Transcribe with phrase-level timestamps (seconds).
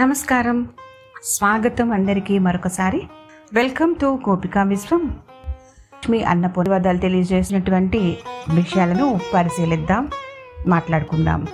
[0.00, 0.68] నమస్కారం.
[1.22, 3.02] స్వాగతం అందరికీ మరొకసారి.
[3.54, 5.18] వెల్కమ్ టు గోపికా విశ్వం.
[6.10, 8.18] మీ అన్న పొరవదాలు తెలియజేసినటువంటి
[8.54, 10.10] విషయాలను పరిశీలిద్దాం
[10.66, 11.46] మాట్లాడుకుందాం.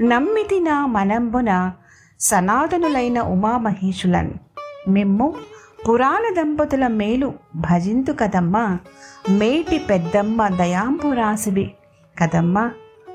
[0.00, 1.72] నమ్మితిన మనంబున
[2.20, 4.30] సనాతనులైన ఉమామహేషులన్
[4.88, 5.34] మిమ్ము
[5.88, 8.78] పురాణ దంపతుల మేలు భజింతు కదమ్మా
[9.30, 11.74] మేటి పెద్దమ్మ దయాంపురాసివి
[12.18, 12.70] కదమ్మా.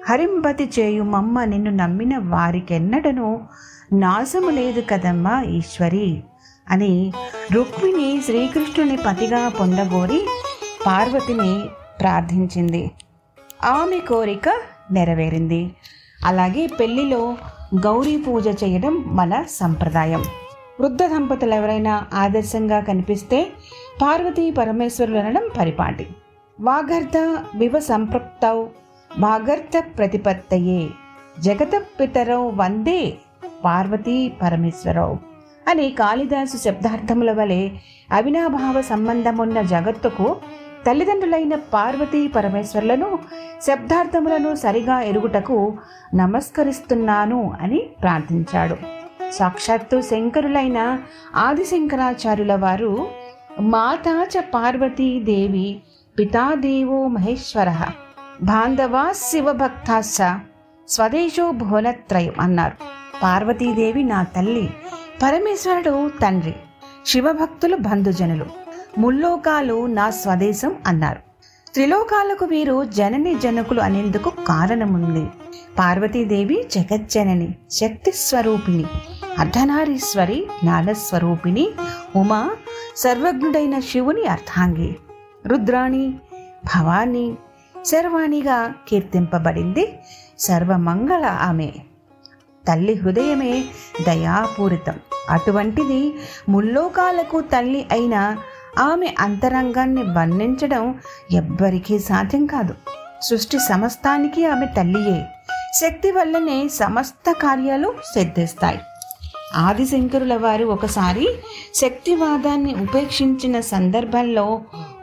[0.09, 3.47] హరింపతి చేయు మమ్మ నిన్ను నమ్మిన వారికెన్నడను
[3.93, 6.23] నాశము లేదు కదమ్మా ఈశ్వరి
[6.69, 7.13] అని
[7.54, 10.27] రుక్మిణి శ్రీకృష్ణుని పతిగా పొందగోరి
[10.87, 11.65] పార్వతిని
[11.99, 12.91] ప్రార్థించింది.
[13.63, 14.49] ఆమె కోరిక
[14.91, 15.75] నెరవేరింది.
[16.25, 17.37] అలాగే పెళ్ళిలో
[17.79, 20.24] గౌరీ పూజ చేయడం మన సంప్రదాయం.
[20.82, 23.47] వృద్ధ దంపతులు ఎవరైనా ఆదర్శంగా కనిపిస్తే
[24.01, 26.07] పార్వతీ పరమేశ్వరులు అనడం పరిపాటి.
[26.61, 27.18] వాగర్ధ
[27.57, 28.65] వివ సంపృక్తౌ
[29.19, 30.89] భాగర్త ప్రతిపత్తయే.
[31.39, 33.13] జగత పితరౌ వందే
[33.66, 35.16] పార్వతీ పరమేశ్వరౌ
[35.67, 37.69] అని కాళిదాసు శబ్దార్థముల వలె
[38.11, 40.35] అవినాభావ సంబంధమున్న జగత్తుకు
[40.87, 43.19] తల్లిదండ్రులైన పార్వతీ పరమేశ్వరులను
[43.61, 45.73] శబ్దార్థములను సరిగా ఎరుగుటకు
[46.15, 48.77] నమస్కరిస్తున్నాను అని ప్రార్థించాడు.
[49.31, 50.99] సాక్షాత్తు శంకరులైన
[51.35, 53.07] ఆదిశంకరాచార్యుల వారు
[53.59, 55.79] మాతాచ పార్వతీదేవి
[56.19, 57.75] పితాదేవో మహేశ్వర.
[58.41, 60.17] బాంధవా శివభక్తాశ
[60.89, 62.75] స్వదేశో భువనత్రయం అన్నారు.
[63.23, 64.69] పార్వతీదేవి నా తల్లి
[65.23, 66.55] పరమేశ్వరుడు తండ్రి
[67.05, 68.45] శివభక్తులు బంధుజనులు
[68.97, 71.19] ముల్లోకాలు నా స్వదేశం అన్నారు.
[71.73, 75.27] త్రిలోకాలకు వీరు జనని జనకులు అనేందుకు కారణముంది.
[75.80, 78.85] పార్వతీదేవి జగజ్జనని శక్తి స్వరూపిణి
[79.39, 81.69] అర్ధనారీశ్వరి జ్ఞానస్వరూపిణి
[82.15, 82.52] ఉమా
[82.97, 84.95] సర్వజ్ఞుడైన శివుని అర్థాంగి
[85.45, 86.13] రుద్రాణి
[86.65, 87.35] భవాని
[87.86, 90.00] శర్వాణిగా కీర్తింపబడింది.
[90.39, 91.72] సర్వమంగళ ఆమె.
[92.67, 93.66] తల్లి హృదయమే
[94.08, 94.94] దయాపూరితం.
[95.30, 96.16] అటువంటిది
[96.50, 98.38] ముల్లోకాలకు తల్లి అయిన
[98.80, 101.00] ఆమె అంతరంగాన్ని వర్ణించడం
[101.31, 102.76] ఎవ్వరికీ సాధ్యం కాదు.
[103.21, 105.26] సృష్టి సమస్తానికి ఆమె తల్లియే.
[105.73, 108.80] శక్తి వల్లనే సమస్త కార్యాలు సిద్ధిస్తాయి.
[109.55, 111.27] ఆదిశంకరుల వారు ఒకసారి
[111.76, 114.61] శక్తివాదాన్ని ఉపేక్షించిన సందర్భంలో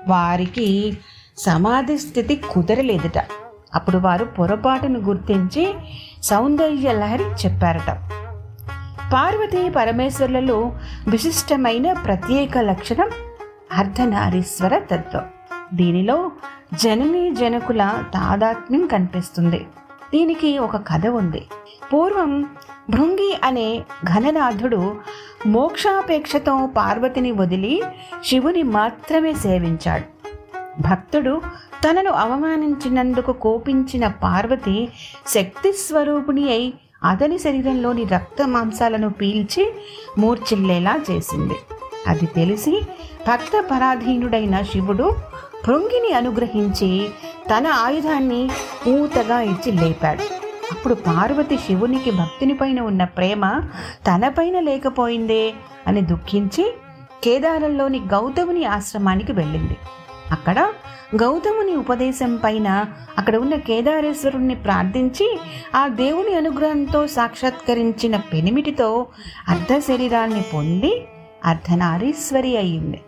[0.09, 0.99] వారికి
[1.39, 3.19] సమాధి స్థితి కుదరలేదట.
[3.75, 5.75] అప్పుడు వారు పొరపాటును గుర్తించి
[6.23, 7.91] సౌందర్య లహరి చెప్పారట.
[9.13, 10.73] పార్వతీ పరమేశ్వరులలో
[11.09, 13.11] విశిష్టమైన ప్రత్యేక లక్షణం
[13.73, 15.23] అర్ధనారీశ్వర తత్వం.
[15.75, 16.31] దీనిలో
[16.83, 19.67] జనని జనకుల తాదాత్మ్యం కనిపిస్తుంది.
[20.13, 21.47] దీనికి ఒక కథ ఉంది.
[21.93, 22.43] పూర్వం
[22.91, 24.97] భృంగి అనే ఘననాథుడు
[25.47, 27.83] మోక్షాపేక్షతో పార్వతిని వదిలి
[28.25, 30.14] శివుని మాత్రమే సేవించాడు.
[30.81, 31.41] భక్తుడు
[31.89, 34.89] తనను అవమానించినందుకు కోపించిన పార్వతి
[35.27, 36.75] శక్తి స్వరూపిణి అయి
[37.05, 39.73] అతని శరీరంలోని రక్త మాంసాలను పీల్చి
[40.19, 41.55] మూర్చిల్లేలా చేసింది.
[42.07, 42.83] అది తెలిసి
[43.29, 45.17] భక్త పరాధీనుడైన శివుడు
[45.67, 47.09] భృంగిని అనుగ్రహించి
[47.51, 48.51] తన ఆయుధాన్ని
[48.89, 50.23] ఊతగా ఇచ్చి లేపాడు.
[50.73, 53.61] అప్పుడు పార్వతి శివునికి భక్తునిపైన ఉన్న ప్రేమ
[54.07, 55.55] తనపైన లేకపోయిందే
[55.87, 56.75] అని దుఃఖించి
[57.25, 59.77] కేదారంలోని గౌతముని ఆశ్రమానికి వెళ్ళింది.
[60.31, 60.73] అక్కడ
[61.15, 62.85] గౌతముని ఉపదేశం పైన
[63.19, 65.39] అక్కడ ఉన్న కేదారేశ్వరుణ్ణి ప్రార్థించి
[65.75, 69.07] ఆ దేవుని అనుగ్రహంతో సాక్షాత్కరించిన పెనిమిటితో
[69.49, 71.07] అర్ధ శరీరాన్ని పొంది
[71.45, 73.01] అర్ధనారీశ్వరి అయింది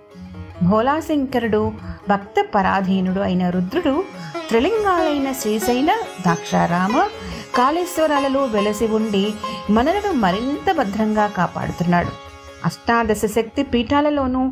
[0.62, 1.72] భోలాశంకరుడు
[2.08, 4.04] భక్త పరాధీనుడు అయిన రుద్రుడు
[4.48, 5.92] త్రిలింగాలైన శ్రీశైల
[6.26, 7.08] దాక్షారామ
[7.54, 9.34] కాళేశ్వరాలలో వెలసి ఉండి
[9.70, 12.25] మనలను మరింత భద్రంగా కాపాడుతున్నాడు.
[12.66, 14.42] అష్టాదశ శక్తి పీఠాలలోనూ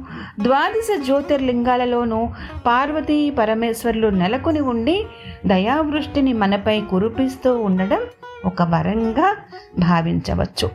[0.41, 2.29] ద్వాదశ జ్యోతిర్లింగాలలోనూ
[2.67, 5.05] పార్వతీ పరమేశ్వరులు నెలకొని ఉండి
[5.47, 8.03] దయావృష్టిని మనపై కురిపిస్తూ ఉండడం
[8.45, 9.37] ఒక వరంగా
[9.79, 10.69] భావించవచ్చు.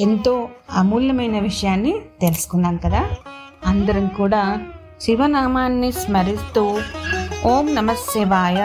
[0.00, 3.02] ఎంతో అమూల్యమైన విషయాన్ని తెలుసుకున్నాం కదా?
[3.66, 4.42] అందరం కూడా
[5.00, 6.78] శివనామాన్ని స్మరిస్తూ
[7.46, 8.60] ఓం నమ శివాయ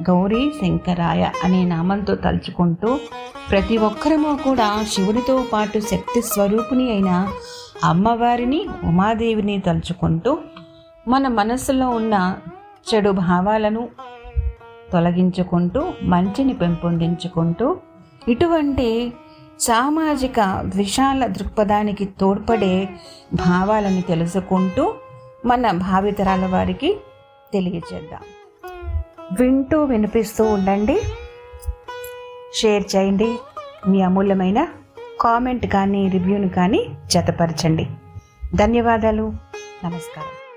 [0.00, 2.98] గౌరీ శంకరాయ అనే నామంతో తలుచుకుంటూ
[3.50, 7.28] ప్రతి ఒక్కరము కూడా శివునితో పాటు శక్తి స్వరూపిణి అయిన
[7.84, 10.38] అమ్మవారిని ఉమాదేవిని తలుచుకుంటూ
[11.08, 12.36] మన మనసులో ఉన్న
[12.94, 13.88] చెడు భావాలను
[14.92, 17.76] తొలగించుకుంటూ మంచిని పెంపొందించుకుంటూ
[18.28, 19.12] ఇటువంటి
[19.60, 20.40] సామాజిక
[20.76, 22.88] విశాల దృక్పథానికి తోడ్పడే
[23.34, 24.94] భావాలని తెలుసుకుంటూ
[25.44, 26.96] మన భావితరాల వారికి
[27.52, 28.20] తెలియజేద్దాం.
[29.40, 31.00] వింటూ వినిపిస్తూ ఉండండి.
[32.54, 33.38] షేర్ చేయండి.
[33.88, 34.68] మీ అమూల్యమైన
[35.20, 37.86] కామెంట్ కానీ రివ్యూని కానీ జతపరచండి.
[38.54, 39.32] ధన్యవాదాలు.
[39.84, 40.47] నమస్కారం.